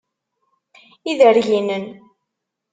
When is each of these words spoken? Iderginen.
Iderginen. 1.13 1.83